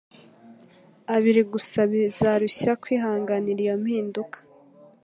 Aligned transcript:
abiri 1.15 1.41
gusa, 1.51 1.79
bizarushya 1.91 2.71
kwihanganira 2.83 3.59
iyo 3.65 3.75
mpinduka. 3.83 4.37